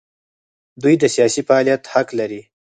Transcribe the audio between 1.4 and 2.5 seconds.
فعالیت حق لري.